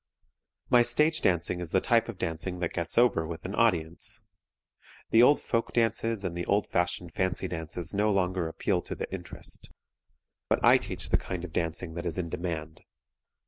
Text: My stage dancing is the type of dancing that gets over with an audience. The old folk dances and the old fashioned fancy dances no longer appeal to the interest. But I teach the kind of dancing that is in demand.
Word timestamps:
My 0.71 0.81
stage 0.81 1.21
dancing 1.21 1.59
is 1.59 1.69
the 1.69 1.79
type 1.79 2.09
of 2.09 2.17
dancing 2.17 2.57
that 2.57 2.73
gets 2.73 2.97
over 2.97 3.27
with 3.27 3.45
an 3.45 3.53
audience. 3.53 4.19
The 5.11 5.21
old 5.21 5.39
folk 5.39 5.73
dances 5.73 6.25
and 6.25 6.35
the 6.35 6.47
old 6.47 6.65
fashioned 6.71 7.13
fancy 7.13 7.47
dances 7.47 7.93
no 7.93 8.09
longer 8.09 8.47
appeal 8.47 8.81
to 8.81 8.95
the 8.95 9.07
interest. 9.13 9.71
But 10.49 10.59
I 10.65 10.79
teach 10.79 11.09
the 11.09 11.17
kind 11.17 11.43
of 11.45 11.53
dancing 11.53 11.93
that 11.93 12.07
is 12.07 12.17
in 12.17 12.29
demand. 12.29 12.81